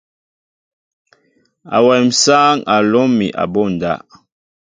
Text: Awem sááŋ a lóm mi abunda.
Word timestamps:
Awem 1.75 2.05
sááŋ 2.21 2.57
a 2.73 2.75
lóm 2.91 3.09
mi 3.19 3.27
abunda. 3.43 3.93